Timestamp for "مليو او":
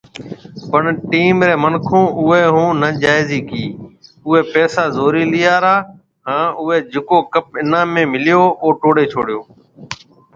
8.13-8.67